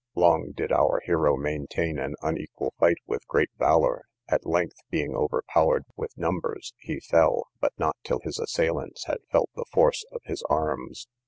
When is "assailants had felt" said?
8.39-9.51